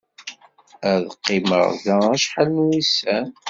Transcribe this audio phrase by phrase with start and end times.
[0.89, 3.27] Ad qqimeɣ da acḥal n wussan.